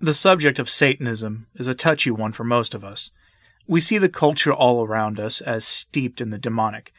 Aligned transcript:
The 0.00 0.14
subject 0.14 0.60
of 0.60 0.70
Satanism 0.70 1.48
is 1.56 1.66
a 1.66 1.74
touchy 1.74 2.12
one 2.12 2.30
for 2.30 2.44
most 2.44 2.72
of 2.72 2.84
us. 2.84 3.10
We 3.66 3.80
see 3.80 3.98
the 3.98 4.08
culture 4.08 4.52
all 4.52 4.84
around 4.84 5.18
us 5.18 5.40
as 5.40 5.66
steeped 5.66 6.20
in 6.20 6.30
the 6.30 6.38
demonic. 6.38 6.92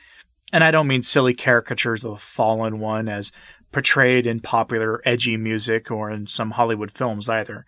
And 0.51 0.65
I 0.65 0.71
don't 0.71 0.87
mean 0.87 1.03
silly 1.03 1.33
caricatures 1.33 2.03
of 2.03 2.11
the 2.11 2.19
fallen 2.19 2.77
one 2.79 3.07
as 3.07 3.31
portrayed 3.71 4.27
in 4.27 4.41
popular 4.41 5.01
edgy 5.05 5.37
music 5.37 5.89
or 5.89 6.11
in 6.11 6.27
some 6.27 6.51
Hollywood 6.51 6.91
films 6.91 7.29
either. 7.29 7.65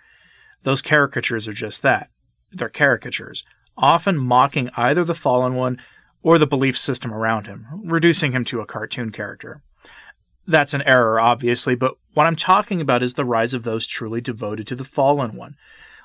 Those 0.64 0.82
caricatures 0.82 1.48
are 1.48 1.54
just 1.54 1.82
that. 1.82 2.09
They're 2.52 2.68
caricatures, 2.68 3.41
often 3.77 4.18
mocking 4.18 4.70
either 4.75 5.05
the 5.05 5.16
fallen 5.16 5.55
one 5.55 5.77
or 6.21 6.39
the 6.39 6.45
belief 6.45 6.77
system 6.77 7.13
around 7.13 7.48
him, 7.48 7.68
reducing 7.86 8.34
him 8.34 8.43
to 8.45 8.59
a 8.59 8.66
cartoon 8.66 9.11
character. 9.11 9.63
That's 10.52 10.74
an 10.74 10.82
error, 10.84 11.20
obviously, 11.20 11.76
but 11.76 11.96
what 12.14 12.28
I'm 12.28 12.36
talking 12.36 12.82
about 12.82 13.02
is 13.02 13.14
the 13.14 13.26
rise 13.26 13.54
of 13.54 13.64
those 13.64 13.88
truly 13.88 14.20
devoted 14.20 14.68
to 14.68 14.76
the 14.76 14.84
fallen 14.84 15.36
one, 15.36 15.55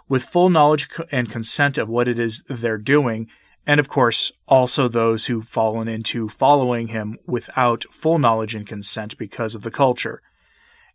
with 0.09 0.23
full 0.23 0.49
knowledge 0.49 0.89
and 1.11 1.29
consent 1.29 1.79
of 1.79 1.89
what 1.89 2.07
it 2.07 2.19
is 2.19 2.45
they're 2.49 2.79
doing, 2.79 3.29
and 3.67 3.81
of 3.81 3.89
course, 3.89 4.31
also 4.47 4.87
those 4.87 5.27
who've 5.27 5.47
fallen 5.47 5.89
into 5.89 6.29
following 6.29 6.89
him 6.89 7.19
without 7.27 7.85
full 7.91 8.21
knowledge 8.21 8.55
and 8.55 8.67
consent 8.67 9.19
because 9.19 9.57
of 9.57 9.63
the 9.63 9.71
culture. 9.73 10.23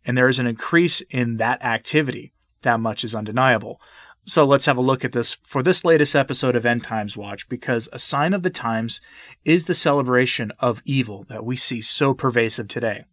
And 0.04 0.16
there 0.16 0.28
is 0.28 0.38
an 0.38 0.46
increase 0.46 1.02
in 1.10 1.36
that 1.36 1.62
activity. 1.62 2.32
That 2.62 2.80
much 2.80 3.04
is 3.04 3.14
undeniable. 3.14 3.80
So 4.24 4.46
let's 4.46 4.66
have 4.66 4.78
a 4.78 4.82
look 4.82 5.04
at 5.04 5.12
this 5.12 5.36
for 5.42 5.62
this 5.62 5.84
latest 5.84 6.16
episode 6.16 6.56
of 6.56 6.64
End 6.64 6.84
Times 6.84 7.16
Watch 7.16 7.48
because 7.48 7.88
a 7.92 7.98
sign 7.98 8.32
of 8.32 8.42
the 8.42 8.50
times 8.50 9.00
is 9.44 9.64
the 9.64 9.74
celebration 9.74 10.52
of 10.58 10.80
evil 10.86 11.26
that 11.28 11.44
we 11.44 11.56
see 11.56 11.82
so 11.82 12.14
pervasive 12.14 12.68
today. 12.68 13.04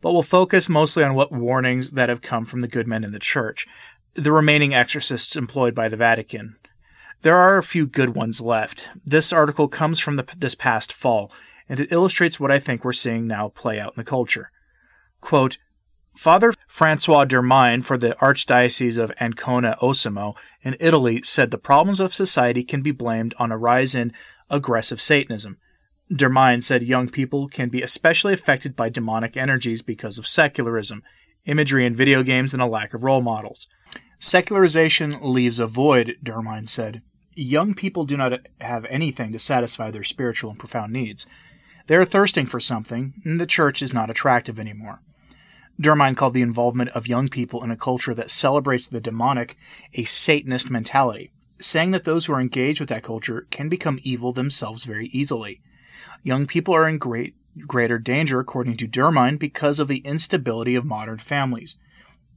But 0.00 0.12
we'll 0.12 0.22
focus 0.22 0.68
mostly 0.68 1.02
on 1.02 1.14
what 1.14 1.32
warnings 1.32 1.90
that 1.90 2.08
have 2.08 2.22
come 2.22 2.44
from 2.44 2.60
the 2.60 2.68
good 2.68 2.86
men 2.86 3.04
in 3.04 3.12
the 3.12 3.18
church, 3.18 3.66
the 4.14 4.32
remaining 4.32 4.74
exorcists 4.74 5.36
employed 5.36 5.74
by 5.74 5.88
the 5.88 5.96
Vatican. 5.96 6.56
There 7.22 7.36
are 7.36 7.56
a 7.56 7.62
few 7.62 7.86
good 7.86 8.14
ones 8.14 8.40
left. 8.40 8.88
This 9.04 9.32
article 9.32 9.66
comes 9.66 9.98
from 9.98 10.16
the, 10.16 10.26
this 10.36 10.54
past 10.54 10.92
fall, 10.92 11.32
and 11.68 11.80
it 11.80 11.90
illustrates 11.90 12.38
what 12.38 12.52
I 12.52 12.60
think 12.60 12.84
we're 12.84 12.92
seeing 12.92 13.26
now 13.26 13.48
play 13.48 13.80
out 13.80 13.94
in 13.96 14.00
the 14.00 14.04
culture. 14.04 14.50
Quote, 15.20 15.58
Father 16.14 16.52
Francois 16.66 17.24
Dermine 17.24 17.84
for 17.84 17.96
the 17.96 18.16
Archdiocese 18.20 18.98
of 18.98 19.12
Ancona 19.20 19.76
Osimo 19.80 20.34
in 20.62 20.76
Italy 20.80 21.22
said 21.22 21.50
the 21.50 21.58
problems 21.58 22.00
of 22.00 22.12
society 22.12 22.64
can 22.64 22.82
be 22.82 22.90
blamed 22.90 23.34
on 23.38 23.52
a 23.52 23.58
rise 23.58 23.94
in 23.94 24.12
aggressive 24.50 25.00
Satanism. 25.00 25.58
Dermine 26.10 26.62
said 26.62 26.82
young 26.82 27.08
people 27.10 27.48
can 27.48 27.68
be 27.68 27.82
especially 27.82 28.32
affected 28.32 28.74
by 28.74 28.88
demonic 28.88 29.36
energies 29.36 29.82
because 29.82 30.16
of 30.16 30.26
secularism, 30.26 31.02
imagery 31.44 31.84
in 31.84 31.94
video 31.94 32.22
games, 32.22 32.54
and 32.54 32.62
a 32.62 32.66
lack 32.66 32.94
of 32.94 33.02
role 33.02 33.20
models. 33.20 33.68
Secularization 34.18 35.18
leaves 35.20 35.58
a 35.58 35.66
void, 35.66 36.16
Dermine 36.22 36.66
said. 36.66 37.02
Young 37.34 37.74
people 37.74 38.04
do 38.04 38.16
not 38.16 38.32
have 38.60 38.86
anything 38.86 39.32
to 39.32 39.38
satisfy 39.38 39.90
their 39.90 40.02
spiritual 40.02 40.50
and 40.50 40.58
profound 40.58 40.92
needs. 40.92 41.26
They 41.88 41.96
are 41.96 42.06
thirsting 42.06 42.46
for 42.46 42.58
something, 42.58 43.14
and 43.24 43.38
the 43.38 43.46
church 43.46 43.82
is 43.82 43.92
not 43.92 44.10
attractive 44.10 44.58
anymore. 44.58 45.02
Dermine 45.80 46.16
called 46.16 46.34
the 46.34 46.42
involvement 46.42 46.90
of 46.90 47.06
young 47.06 47.28
people 47.28 47.62
in 47.62 47.70
a 47.70 47.76
culture 47.76 48.14
that 48.14 48.30
celebrates 48.30 48.88
the 48.88 49.00
demonic 49.00 49.56
a 49.94 50.04
Satanist 50.04 50.70
mentality, 50.70 51.32
saying 51.60 51.90
that 51.92 52.04
those 52.04 52.26
who 52.26 52.32
are 52.32 52.40
engaged 52.40 52.80
with 52.80 52.88
that 52.88 53.04
culture 53.04 53.46
can 53.50 53.68
become 53.68 54.00
evil 54.02 54.32
themselves 54.32 54.84
very 54.84 55.08
easily. 55.08 55.60
Young 56.22 56.46
people 56.46 56.74
are 56.74 56.88
in 56.88 56.98
great 56.98 57.34
greater 57.66 57.98
danger, 57.98 58.38
according 58.38 58.76
to 58.76 58.86
Dermine, 58.86 59.38
because 59.38 59.80
of 59.80 59.88
the 59.88 59.98
instability 59.98 60.74
of 60.74 60.84
modern 60.84 61.18
families. 61.18 61.76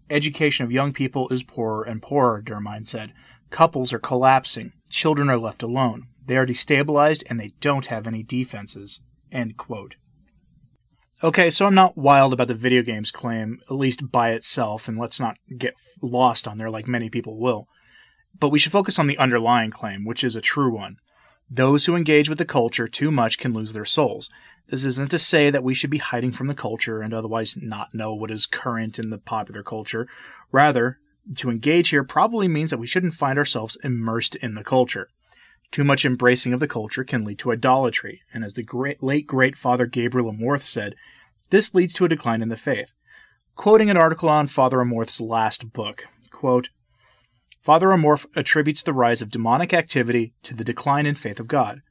Education 0.09 0.66
of 0.66 0.72
young 0.72 0.94
people 0.94 1.30
is 1.30 1.44
poorer 1.44 1.84
and 1.84 2.02
poorer, 2.02 2.42
Dermine 2.42 2.88
said. 2.88 3.14
Couples 3.50 3.94
are 3.94 4.00
collapsing. 4.00 4.73
Children 4.90 5.30
are 5.30 5.38
left 5.38 5.62
alone. 5.62 6.08
They 6.25 6.38
are 6.38 6.46
destabilized 6.46 7.24
and 7.30 7.40
they 7.40 7.52
don't 7.59 7.88
have 7.88 8.08
any 8.08 8.24
defenses. 8.24 9.00
Okay, 11.24 11.50
so 11.50 11.68
I'm 11.68 11.75
not 11.75 11.97
wild 11.97 12.34
about 12.34 12.47
the 12.47 12.56
video 12.56 12.81
games 12.81 13.12
claim, 13.12 13.59
at 13.69 13.75
least 13.75 14.12
by 14.12 14.31
itself, 14.31 14.88
and 14.88 14.97
let's 14.97 15.19
not 15.19 15.38
get 15.56 15.75
lost 16.02 16.47
on 16.47 16.58
there 16.58 16.69
like 16.69 16.88
many 16.88 17.09
people 17.09 17.40
will. 17.40 17.68
But 18.40 18.50
we 18.50 18.58
should 18.58 18.72
focus 18.72 18.97
on 18.97 19.08
the 19.08 19.18
underlying 19.18 19.69
claim, 19.69 20.03
which 20.03 20.24
is 20.24 20.35
a 20.35 20.41
true 20.41 20.74
one. 20.74 20.97
Those 21.53 21.85
who 21.85 21.97
engage 21.97 22.29
with 22.29 22.38
the 22.38 22.45
culture 22.45 22.88
too 22.88 23.12
much 23.12 23.38
can 23.38 23.51
lose 23.51 23.73
their 23.73 23.84
souls. 23.84 24.29
This 24.69 24.85
isn't 24.85 25.12
to 25.12 25.19
say 25.19 25.50
that 25.50 25.66
we 25.66 25.73
should 25.73 25.89
be 25.89 25.97
hiding 25.97 26.31
from 26.31 26.47
the 26.47 26.56
culture 26.56 27.01
and 27.01 27.13
otherwise 27.13 27.57
not 27.62 27.94
know 27.94 28.13
what 28.13 28.31
is 28.31 28.45
current 28.45 28.97
in 28.97 29.09
the 29.09 29.17
popular 29.17 29.61
culture. 29.61 30.07
Rather, 30.53 31.00
to 31.35 31.50
engage 31.50 31.90
here 31.90 32.06
probably 32.06 32.47
means 32.47 32.69
that 32.69 32.79
we 32.79 32.88
shouldn't 32.88 33.16
find 33.16 33.38
ourselves 33.38 33.78
immersed 33.84 34.35
in 34.38 34.56
the 34.56 34.63
culture. 34.63 35.09
Too 35.72 35.84
much 35.84 36.06
embracing 36.06 36.53
of 36.53 36.61
the 36.61 36.69
culture 36.69 37.03
can 37.03 37.25
lead 37.25 37.40
to 37.40 37.51
idolatry, 37.51 38.22
and 38.34 38.45
as 38.45 38.53
the 38.53 38.63
great, 38.63 39.03
late 39.03 39.28
great 39.28 39.57
Father 39.57 39.85
Gabriel 39.85 40.31
Amorth 40.31 40.63
said, 40.63 40.95
this 41.50 41.73
leads 41.73 41.94
to 41.95 42.06
a 42.06 42.09
decline 42.09 42.41
in 42.41 42.47
the 42.47 42.56
faith. 42.56 42.94
Quoting 43.56 43.90
an 43.90 43.97
article 43.97 44.29
on 44.29 44.47
Father 44.47 44.78
Amorth's 44.78 45.19
last 45.19 45.73
book, 45.73 46.06
quote, 46.31 46.69
Father 47.61 47.89
Amorth 47.89 48.25
attributes 48.35 48.81
the 48.81 48.91
rise 48.91 49.22
of 49.22 49.29
demonic 49.29 49.72
activity 49.72 50.33
to 50.41 50.55
the 50.55 50.63
decline 50.63 51.05
in 51.05 51.13
faith 51.13 51.39
of 51.39 51.47
God. 51.47 51.81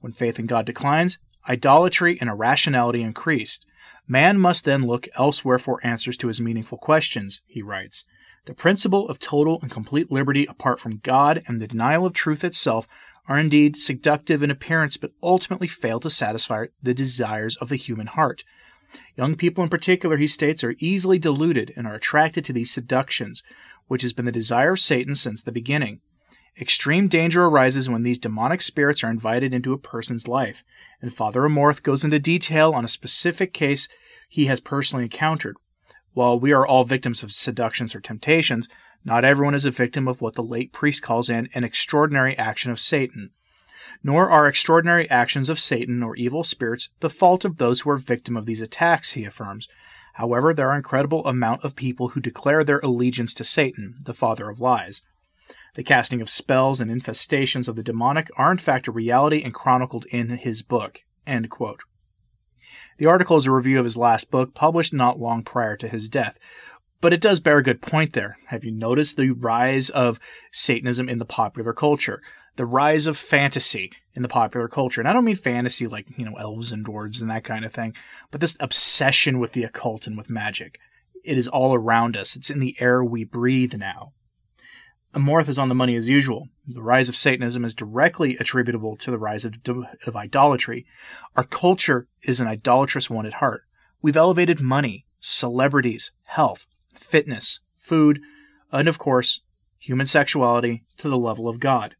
When 0.00 0.12
faith 0.12 0.40
in 0.40 0.46
God 0.46 0.66
declines, 0.66 1.18
idolatry 1.48 2.18
and 2.20 2.28
irrationality 2.28 3.00
increased. 3.00 3.64
Man 4.08 4.40
must 4.40 4.64
then 4.64 4.82
look 4.82 5.06
elsewhere 5.16 5.60
for 5.60 5.78
answers 5.86 6.16
to 6.16 6.26
his 6.26 6.40
meaningful 6.40 6.78
questions, 6.78 7.42
he 7.46 7.62
writes. 7.62 8.04
The 8.46 8.54
principle 8.54 9.08
of 9.08 9.20
total 9.20 9.60
and 9.62 9.70
complete 9.70 10.10
liberty 10.10 10.46
apart 10.46 10.80
from 10.80 10.98
God 10.98 11.44
and 11.46 11.60
the 11.60 11.68
denial 11.68 12.06
of 12.06 12.12
truth 12.12 12.42
itself 12.42 12.88
are 13.28 13.38
indeed 13.38 13.76
seductive 13.76 14.42
in 14.42 14.50
appearance, 14.50 14.96
but 14.96 15.12
ultimately 15.22 15.68
fail 15.68 16.00
to 16.00 16.10
satisfy 16.10 16.66
the 16.82 16.92
desires 16.92 17.56
of 17.58 17.68
the 17.68 17.76
human 17.76 18.08
heart. 18.08 18.42
Young 19.16 19.36
people 19.36 19.62
in 19.62 19.70
particular, 19.70 20.16
he 20.16 20.26
states, 20.26 20.64
are 20.64 20.74
easily 20.78 21.18
deluded 21.18 21.72
and 21.76 21.86
are 21.86 21.94
attracted 21.94 22.44
to 22.44 22.52
these 22.52 22.72
seductions, 22.72 23.42
which 23.86 24.02
has 24.02 24.12
been 24.12 24.24
the 24.24 24.32
desire 24.32 24.72
of 24.72 24.80
Satan 24.80 25.14
since 25.14 25.42
the 25.42 25.52
beginning. 25.52 26.00
Extreme 26.60 27.08
danger 27.08 27.44
arises 27.44 27.88
when 27.88 28.02
these 28.02 28.18
demonic 28.18 28.60
spirits 28.60 29.02
are 29.02 29.10
invited 29.10 29.54
into 29.54 29.72
a 29.72 29.78
person's 29.78 30.28
life, 30.28 30.64
and 31.00 31.12
Father 31.12 31.42
Amorth 31.42 31.82
goes 31.82 32.04
into 32.04 32.18
detail 32.18 32.72
on 32.72 32.84
a 32.84 32.88
specific 32.88 33.54
case 33.54 33.88
he 34.28 34.46
has 34.46 34.60
personally 34.60 35.04
encountered. 35.04 35.56
While 36.12 36.40
we 36.40 36.52
are 36.52 36.66
all 36.66 36.84
victims 36.84 37.22
of 37.22 37.32
seductions 37.32 37.94
or 37.94 38.00
temptations, 38.00 38.68
not 39.04 39.24
everyone 39.24 39.54
is 39.54 39.64
a 39.64 39.70
victim 39.70 40.08
of 40.08 40.20
what 40.20 40.34
the 40.34 40.42
late 40.42 40.72
priest 40.72 41.02
calls 41.02 41.30
an, 41.30 41.48
an 41.54 41.64
extraordinary 41.64 42.36
action 42.36 42.70
of 42.70 42.80
Satan. 42.80 43.30
Nor 44.02 44.30
are 44.30 44.46
extraordinary 44.46 45.08
actions 45.10 45.48
of 45.48 45.58
Satan 45.58 46.02
or 46.02 46.16
evil 46.16 46.44
spirits 46.44 46.88
the 47.00 47.10
fault 47.10 47.44
of 47.44 47.56
those 47.56 47.80
who 47.80 47.90
are 47.90 47.96
victim 47.96 48.36
of 48.36 48.46
these 48.46 48.60
attacks, 48.60 49.12
he 49.12 49.24
affirms. 49.24 49.68
However, 50.14 50.52
there 50.52 50.70
are 50.70 50.76
incredible 50.76 51.26
amount 51.26 51.64
of 51.64 51.76
people 51.76 52.08
who 52.08 52.20
declare 52.20 52.64
their 52.64 52.80
allegiance 52.80 53.32
to 53.34 53.44
Satan, 53.44 53.96
the 54.04 54.14
father 54.14 54.48
of 54.48 54.60
lies. 54.60 55.02
The 55.74 55.84
casting 55.84 56.20
of 56.20 56.28
spells 56.28 56.80
and 56.80 56.90
infestations 56.90 57.68
of 57.68 57.76
the 57.76 57.82
demonic 57.82 58.28
are 58.36 58.50
in 58.50 58.58
fact 58.58 58.88
a 58.88 58.92
reality 58.92 59.42
and 59.42 59.54
chronicled 59.54 60.04
in 60.10 60.30
his 60.30 60.62
book. 60.62 61.00
The 61.26 63.06
article 63.06 63.36
is 63.36 63.46
a 63.46 63.52
review 63.52 63.78
of 63.78 63.84
his 63.84 63.96
last 63.96 64.30
book, 64.30 64.52
published 64.52 64.92
not 64.92 65.18
long 65.18 65.42
prior 65.42 65.76
to 65.76 65.88
his 65.88 66.08
death, 66.08 66.38
but 67.00 67.12
it 67.12 67.20
does 67.20 67.40
bear 67.40 67.58
a 67.58 67.62
good 67.62 67.80
point 67.80 68.12
there. 68.12 68.38
Have 68.46 68.64
you 68.64 68.72
noticed 68.72 69.16
the 69.16 69.30
rise 69.30 69.90
of 69.90 70.20
Satanism 70.52 71.08
in 71.08 71.18
the 71.18 71.24
popular 71.24 71.72
culture? 71.72 72.22
The 72.56 72.66
rise 72.66 73.06
of 73.06 73.16
fantasy 73.16 73.90
in 74.14 74.22
the 74.22 74.28
popular 74.28 74.68
culture. 74.68 75.00
And 75.00 75.08
I 75.08 75.12
don't 75.12 75.24
mean 75.24 75.36
fantasy 75.36 75.86
like, 75.86 76.06
you 76.16 76.24
know, 76.24 76.36
elves 76.36 76.72
and 76.72 76.84
dwarves 76.84 77.20
and 77.20 77.30
that 77.30 77.44
kind 77.44 77.64
of 77.64 77.72
thing, 77.72 77.94
but 78.30 78.40
this 78.40 78.56
obsession 78.60 79.38
with 79.38 79.52
the 79.52 79.62
occult 79.62 80.06
and 80.06 80.16
with 80.16 80.28
magic. 80.28 80.78
It 81.24 81.38
is 81.38 81.48
all 81.48 81.74
around 81.74 82.16
us. 82.16 82.36
It's 82.36 82.50
in 82.50 82.60
the 82.60 82.76
air 82.80 83.04
we 83.04 83.24
breathe 83.24 83.74
now. 83.74 84.12
Amorth 85.14 85.48
is 85.48 85.58
on 85.58 85.68
the 85.68 85.74
money 85.74 85.96
as 85.96 86.08
usual. 86.08 86.48
The 86.66 86.82
rise 86.82 87.08
of 87.08 87.16
Satanism 87.16 87.64
is 87.64 87.74
directly 87.74 88.36
attributable 88.36 88.96
to 88.98 89.10
the 89.10 89.18
rise 89.18 89.44
of, 89.44 89.54
of 90.06 90.16
idolatry. 90.16 90.86
Our 91.34 91.44
culture 91.44 92.06
is 92.22 92.40
an 92.40 92.46
idolatrous 92.46 93.10
one 93.10 93.26
at 93.26 93.34
heart. 93.34 93.64
We've 94.00 94.16
elevated 94.16 94.60
money, 94.60 95.04
celebrities, 95.18 96.12
health, 96.24 96.66
fitness, 97.00 97.60
food, 97.78 98.20
and 98.72 98.88
of 98.88 98.98
course, 98.98 99.40
human 99.78 100.06
sexuality 100.06 100.84
to 100.98 101.08
the 101.08 101.18
level 101.18 101.48
of 101.48 101.60
God. 101.60 101.96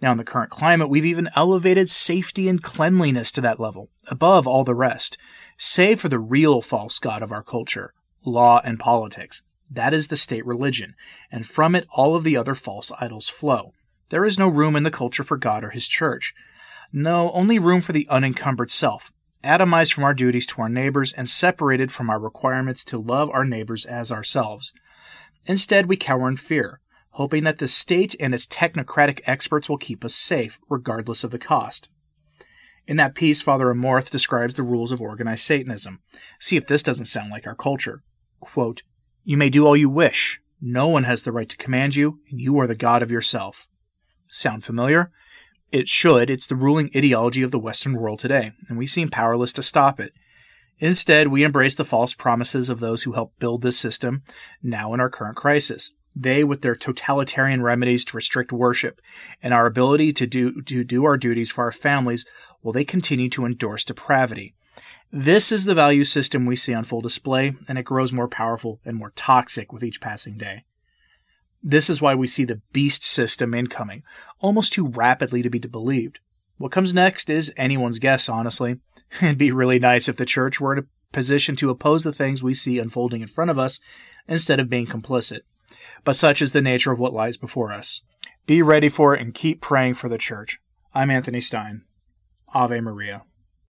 Now, 0.00 0.12
in 0.12 0.18
the 0.18 0.24
current 0.24 0.50
climate, 0.50 0.90
we've 0.90 1.04
even 1.04 1.30
elevated 1.34 1.88
safety 1.88 2.48
and 2.48 2.62
cleanliness 2.62 3.32
to 3.32 3.40
that 3.40 3.60
level, 3.60 3.90
above 4.08 4.46
all 4.46 4.64
the 4.64 4.74
rest, 4.74 5.16
save 5.56 6.00
for 6.00 6.08
the 6.08 6.18
real 6.18 6.60
false 6.60 6.98
God 6.98 7.22
of 7.22 7.32
our 7.32 7.42
culture, 7.42 7.94
law 8.24 8.60
and 8.64 8.78
politics. 8.78 9.42
That 9.70 9.94
is 9.94 10.08
the 10.08 10.16
state 10.16 10.44
religion, 10.44 10.94
and 11.32 11.46
from 11.46 11.74
it 11.74 11.86
all 11.90 12.14
of 12.14 12.24
the 12.24 12.36
other 12.36 12.54
false 12.54 12.92
idols 13.00 13.28
flow. 13.28 13.72
There 14.10 14.24
is 14.24 14.38
no 14.38 14.48
room 14.48 14.76
in 14.76 14.82
the 14.82 14.90
culture 14.90 15.24
for 15.24 15.36
God 15.36 15.64
or 15.64 15.70
His 15.70 15.88
church. 15.88 16.34
No, 16.92 17.32
only 17.32 17.58
room 17.58 17.80
for 17.80 17.92
the 17.92 18.06
unencumbered 18.10 18.70
self, 18.70 19.10
atomized 19.44 19.92
from 19.92 20.04
our 20.04 20.14
duties 20.14 20.46
to 20.48 20.62
our 20.62 20.68
neighbors 20.68 21.12
and 21.12 21.28
separated 21.28 21.92
from 21.92 22.10
our 22.10 22.18
requirements 22.18 22.82
to 22.84 22.98
love 22.98 23.30
our 23.30 23.44
neighbors 23.44 23.84
as 23.84 24.10
ourselves. 24.10 24.72
Instead, 25.46 25.86
we 25.86 25.96
cower 25.96 26.28
in 26.28 26.36
fear. 26.36 26.80
hoping 27.12 27.44
that 27.44 27.58
the 27.58 27.68
state 27.68 28.16
and 28.18 28.34
its 28.34 28.44
technocratic 28.44 29.20
experts 29.24 29.68
will 29.68 29.78
keep 29.78 30.04
us 30.04 30.16
safe, 30.16 30.58
regardless 30.68 31.22
of 31.22 31.30
the 31.30 31.38
cost. 31.38 31.88
In 32.88 32.96
that 32.96 33.14
piece, 33.14 33.40
Father 33.40 33.66
Amorth 33.66 34.10
describes 34.10 34.54
the 34.54 34.64
rules 34.64 34.90
of 34.90 35.00
organized 35.00 35.44
Satanism. 35.44 36.00
See 36.40 36.56
if 36.56 36.66
this 36.66 36.82
doesn't 36.82 37.04
sound 37.04 37.30
like 37.30 37.46
our 37.46 37.54
culture. 37.54 38.02
Quote, 38.40 38.82
You 39.22 39.36
may 39.36 39.48
do 39.48 39.64
all 39.64 39.76
you 39.76 39.88
wish. 39.88 40.40
No 40.60 40.88
one 40.88 41.04
has 41.04 41.22
the 41.22 41.32
right 41.32 41.48
to 41.48 41.56
command 41.56 41.94
you, 41.94 42.18
and 42.30 42.40
you 42.40 42.58
are 42.58 42.66
the 42.66 42.74
God 42.74 43.00
of 43.00 43.10
yourself. 43.10 43.68
Sound 44.28 44.64
familiar? 44.64 45.12
It 45.74 45.88
should. 45.88 46.30
It's 46.30 46.46
the 46.46 46.54
ruling 46.54 46.88
ideology 46.94 47.42
of 47.42 47.50
the 47.50 47.58
Western 47.58 47.94
world 47.94 48.20
today, 48.20 48.52
and 48.68 48.78
we 48.78 48.86
seem 48.86 49.10
powerless 49.10 49.52
to 49.54 49.62
stop 49.64 49.98
it. 49.98 50.12
Instead, 50.78 51.26
we 51.26 51.42
embrace 51.42 51.74
the 51.74 51.84
false 51.84 52.14
promises 52.14 52.70
of 52.70 52.78
those 52.78 53.02
who 53.02 53.14
helped 53.14 53.40
build 53.40 53.62
this 53.62 53.76
system 53.76 54.22
now 54.62 54.94
in 54.94 55.00
our 55.00 55.10
current 55.10 55.36
crisis. 55.36 55.90
They, 56.14 56.44
with 56.44 56.62
their 56.62 56.76
totalitarian 56.76 57.60
remedies 57.60 58.04
to 58.04 58.16
restrict 58.16 58.52
worship 58.52 59.00
and 59.42 59.52
our 59.52 59.66
ability 59.66 60.12
to 60.12 60.28
do, 60.28 60.62
to 60.62 60.84
do 60.84 61.04
our 61.06 61.16
duties 61.16 61.50
for 61.50 61.64
our 61.64 61.72
families, 61.72 62.24
will 62.62 62.70
they 62.70 62.84
continue 62.84 63.28
to 63.30 63.44
endorse 63.44 63.84
depravity. 63.84 64.54
This 65.10 65.50
is 65.50 65.64
the 65.64 65.74
value 65.74 66.04
system 66.04 66.46
we 66.46 66.54
see 66.54 66.72
on 66.72 66.84
full 66.84 67.00
display, 67.00 67.52
and 67.66 67.78
it 67.78 67.84
grows 67.84 68.12
more 68.12 68.28
powerful 68.28 68.78
and 68.84 68.96
more 68.96 69.12
toxic 69.16 69.72
with 69.72 69.82
each 69.82 70.00
passing 70.00 70.38
day. 70.38 70.66
This 71.64 71.90
is 71.90 72.00
why 72.00 72.14
we 72.14 72.28
see 72.28 72.44
the 72.44 72.60
beast 72.72 73.02
system 73.02 73.54
incoming, 73.54 74.02
almost 74.38 74.74
too 74.74 74.86
rapidly 74.86 75.42
to 75.42 75.50
be 75.50 75.58
believed. 75.58 76.20
What 76.58 76.70
comes 76.70 76.94
next 76.94 77.28
is 77.30 77.52
anyone's 77.56 77.98
guess, 77.98 78.28
honestly. 78.28 78.80
It'd 79.22 79.38
be 79.38 79.50
really 79.50 79.80
nice 79.80 80.06
if 80.06 80.16
the 80.16 80.26
church 80.26 80.60
were 80.60 80.74
in 80.74 80.78
a 80.80 81.12
position 81.12 81.56
to 81.56 81.70
oppose 81.70 82.04
the 82.04 82.12
things 82.12 82.42
we 82.42 82.54
see 82.54 82.78
unfolding 82.78 83.22
in 83.22 83.28
front 83.28 83.50
of 83.50 83.58
us 83.58 83.80
instead 84.28 84.60
of 84.60 84.68
being 84.68 84.86
complicit 84.86 85.40
but 86.04 86.16
such 86.16 86.42
is 86.42 86.52
the 86.52 86.62
nature 86.62 86.92
of 86.92 87.00
what 87.00 87.12
lies 87.12 87.36
before 87.36 87.72
us. 87.72 88.02
Be 88.46 88.62
ready 88.62 88.88
for 88.88 89.14
it 89.14 89.22
and 89.22 89.34
keep 89.34 89.60
praying 89.60 89.94
for 89.94 90.08
the 90.08 90.18
church. 90.18 90.58
I'm 90.94 91.10
Anthony 91.10 91.40
Stine. 91.40 91.82
Ave 92.52 92.80
Maria. 92.80 93.22